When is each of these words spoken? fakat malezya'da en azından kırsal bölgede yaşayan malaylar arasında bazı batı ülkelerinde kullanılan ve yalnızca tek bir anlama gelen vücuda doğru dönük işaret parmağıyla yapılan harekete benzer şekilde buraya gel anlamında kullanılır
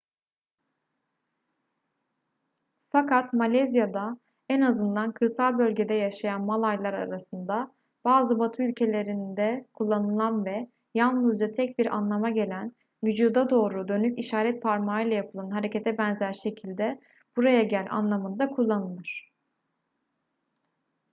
fakat 2.91 3.33
malezya'da 3.33 4.17
en 4.49 4.61
azından 4.61 5.11
kırsal 5.11 5.57
bölgede 5.59 5.93
yaşayan 5.93 6.41
malaylar 6.41 6.93
arasında 6.93 7.75
bazı 8.05 8.39
batı 8.39 8.63
ülkelerinde 8.63 9.67
kullanılan 9.73 10.45
ve 10.45 10.69
yalnızca 10.93 11.51
tek 11.51 11.79
bir 11.79 11.85
anlama 11.85 12.29
gelen 12.29 12.75
vücuda 13.03 13.49
doğru 13.49 13.87
dönük 13.87 14.19
işaret 14.19 14.63
parmağıyla 14.63 15.13
yapılan 15.15 15.49
harekete 15.49 15.97
benzer 15.97 16.33
şekilde 16.33 16.99
buraya 17.37 17.63
gel 17.63 17.87
anlamında 17.89 18.47
kullanılır 18.47 19.29